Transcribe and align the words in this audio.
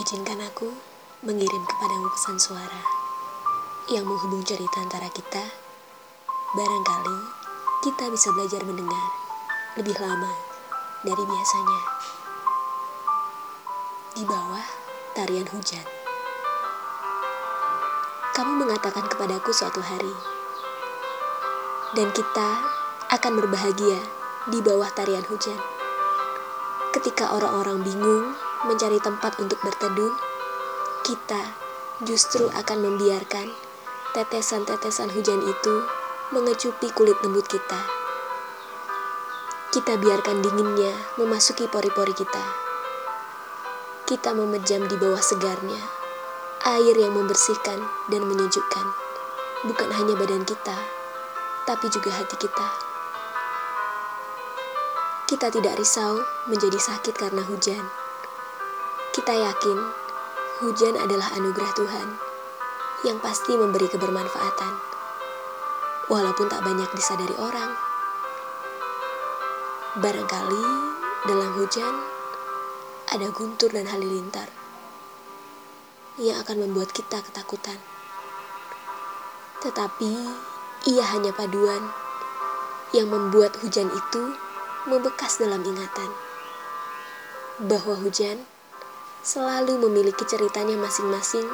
Izinkan 0.00 0.40
aku 0.40 0.64
mengirim 1.28 1.60
kepadamu 1.68 2.08
pesan 2.16 2.40
suara 2.40 2.80
yang 3.92 4.08
menghubung 4.08 4.40
cerita 4.40 4.80
antara 4.80 5.12
kita. 5.12 5.44
Barangkali 6.56 7.20
kita 7.84 8.08
bisa 8.08 8.32
belajar 8.32 8.64
mendengar 8.64 9.06
lebih 9.76 9.92
lama 10.00 10.32
dari 11.04 11.20
biasanya. 11.20 11.80
Di 14.16 14.24
bawah 14.24 14.64
tarian 15.12 15.44
hujan. 15.52 15.84
Kamu 18.32 18.56
mengatakan 18.56 19.04
kepadaku 19.04 19.52
suatu 19.52 19.84
hari, 19.84 20.16
dan 21.92 22.08
kita 22.16 22.48
akan 23.12 23.32
berbahagia 23.36 24.00
di 24.48 24.64
bawah 24.64 24.88
tarian 24.96 25.28
hujan. 25.28 25.60
Ketika 26.96 27.36
orang-orang 27.36 27.84
bingung 27.84 28.32
mencari 28.68 29.00
tempat 29.00 29.40
untuk 29.40 29.56
berteduh, 29.64 30.12
kita 31.00 31.40
justru 32.04 32.44
akan 32.52 32.78
membiarkan 32.84 33.48
tetesan-tetesan 34.12 35.08
hujan 35.16 35.40
itu 35.44 35.74
mengecupi 36.34 36.92
kulit 36.92 37.16
lembut 37.24 37.48
kita. 37.48 37.80
Kita 39.70 39.96
biarkan 39.96 40.42
dinginnya 40.42 40.92
memasuki 41.16 41.70
pori-pori 41.70 42.12
kita. 42.12 42.44
Kita 44.04 44.34
memejam 44.34 44.90
di 44.90 44.96
bawah 44.98 45.22
segarnya, 45.22 45.78
air 46.66 46.94
yang 46.98 47.14
membersihkan 47.14 47.78
dan 48.10 48.22
menyejukkan, 48.26 48.86
bukan 49.70 49.88
hanya 49.94 50.18
badan 50.18 50.42
kita, 50.42 50.74
tapi 51.64 51.86
juga 51.88 52.10
hati 52.10 52.34
kita. 52.34 52.68
Kita 55.30 55.46
tidak 55.54 55.78
risau 55.78 56.18
menjadi 56.50 56.74
sakit 56.74 57.14
karena 57.14 57.46
hujan. 57.46 58.09
Kita 59.10 59.34
yakin 59.34 59.78
hujan 60.62 60.94
adalah 60.94 61.34
anugerah 61.34 61.74
Tuhan 61.74 62.08
yang 63.02 63.18
pasti 63.18 63.58
memberi 63.58 63.90
kebermanfaatan, 63.90 64.72
walaupun 66.06 66.46
tak 66.46 66.62
banyak 66.62 66.86
disadari 66.94 67.34
orang. 67.42 67.74
Barangkali 69.98 70.66
dalam 71.26 71.50
hujan 71.58 71.94
ada 73.10 73.26
guntur 73.34 73.74
dan 73.74 73.90
halilintar 73.90 74.46
yang 76.14 76.38
akan 76.46 76.70
membuat 76.70 76.94
kita 76.94 77.18
ketakutan. 77.18 77.82
Tetapi 79.58 80.12
ia 80.86 81.04
hanya 81.18 81.34
paduan 81.34 81.82
yang 82.94 83.10
membuat 83.10 83.58
hujan 83.58 83.90
itu 83.90 84.22
membekas 84.86 85.42
dalam 85.42 85.66
ingatan. 85.66 86.14
Bahwa 87.66 87.98
hujan 87.98 88.46
selalu 89.20 89.76
memiliki 89.76 90.24
ceritanya 90.24 90.80
masing-masing 90.80 91.44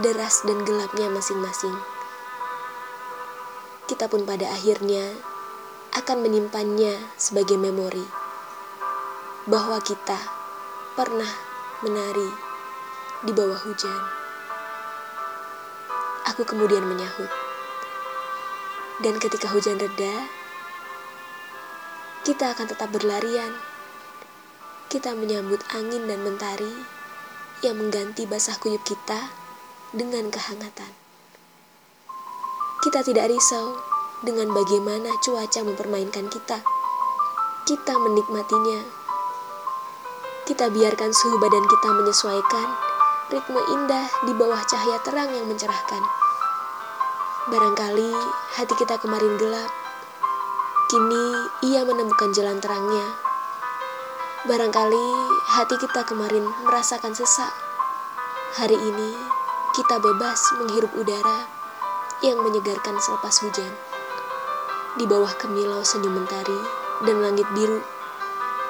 deras 0.00 0.40
dan 0.48 0.64
gelapnya 0.64 1.12
masing-masing. 1.12 1.76
Kita 3.84 4.08
pun 4.08 4.24
pada 4.24 4.48
akhirnya 4.48 5.12
akan 5.92 6.24
menyimpannya 6.24 6.96
sebagai 7.20 7.60
memori 7.60 8.02
bahwa 9.44 9.76
kita 9.84 10.16
pernah 10.96 11.28
menari 11.84 12.30
di 13.28 13.32
bawah 13.36 13.60
hujan. 13.60 14.00
Aku 16.32 16.48
kemudian 16.48 16.88
menyahut, 16.88 17.28
dan 19.04 19.20
ketika 19.20 19.52
hujan 19.52 19.76
reda, 19.76 20.26
kita 22.24 22.56
akan 22.56 22.66
tetap 22.72 22.88
berlarian. 22.88 23.73
Kita 24.90 25.16
menyambut 25.16 25.60
angin 25.72 26.08
dan 26.08 26.20
mentari 26.24 26.72
yang 27.64 27.80
mengganti 27.80 28.28
basah 28.28 28.56
kuyup 28.60 28.84
kita 28.84 29.32
dengan 29.94 30.28
kehangatan. 30.28 30.92
Kita 32.84 33.00
tidak 33.00 33.32
risau 33.32 33.80
dengan 34.20 34.52
bagaimana 34.52 35.08
cuaca 35.24 35.60
mempermainkan 35.64 36.28
kita. 36.28 36.60
Kita 37.64 37.94
menikmatinya. 37.96 38.80
Kita 40.44 40.68
biarkan 40.68 41.10
suhu 41.12 41.40
badan 41.40 41.64
kita 41.64 41.88
menyesuaikan 41.96 42.68
ritme 43.32 43.60
indah 43.72 44.04
di 44.28 44.32
bawah 44.36 44.60
cahaya 44.68 45.00
terang 45.00 45.32
yang 45.32 45.48
mencerahkan. 45.48 46.02
Barangkali 47.48 48.12
hati 48.56 48.74
kita 48.76 49.00
kemarin 49.00 49.40
gelap, 49.40 49.72
kini 50.92 51.26
ia 51.72 51.84
menemukan 51.88 52.36
jalan 52.36 52.60
terangnya. 52.60 53.33
Barangkali 54.44 55.08
hati 55.56 55.72
kita 55.80 56.04
kemarin 56.04 56.44
merasakan 56.68 57.16
sesak, 57.16 57.48
hari 58.60 58.76
ini 58.76 59.16
kita 59.72 59.96
bebas 59.96 60.36
menghirup 60.60 60.92
udara 61.00 61.48
yang 62.20 62.36
menyegarkan 62.44 62.92
selepas 63.00 63.40
hujan. 63.40 63.72
Di 65.00 65.08
bawah 65.08 65.32
kemilau 65.40 65.80
senyum 65.80 66.20
mentari 66.20 66.60
dan 67.08 67.24
langit 67.24 67.48
biru, 67.56 67.80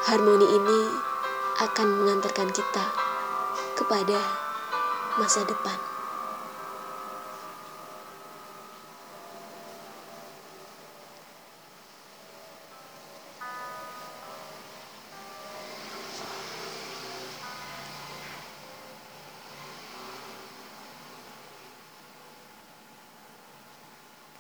harmoni 0.07 0.47
ini 0.47 0.81
akan 1.59 2.07
mengantarkan 2.07 2.55
kita 2.55 2.87
kepada 3.75 4.23
masa 5.19 5.43
depan. 5.43 5.94